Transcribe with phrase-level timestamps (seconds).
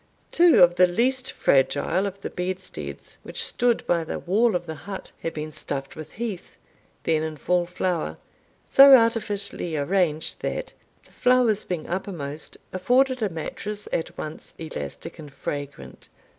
[0.31, 4.73] Two of the least fragile of the bedsteads, which stood by the wall of the
[4.73, 6.57] hut, had been stuffed with heath,
[7.03, 8.17] then in full flower,
[8.65, 10.73] so artificially arranged, that,
[11.05, 16.09] the flowers being uppermost, afforded a mattress at once elastic and fragrant.